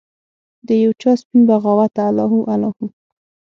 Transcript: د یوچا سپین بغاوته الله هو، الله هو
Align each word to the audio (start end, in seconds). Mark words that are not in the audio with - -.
د 0.67 0.69
یوچا 0.83 1.11
سپین 1.21 1.41
بغاوته 1.49 2.01
الله 2.09 2.25
هو، 2.31 2.39
الله 2.53 2.69
هو 2.77 2.85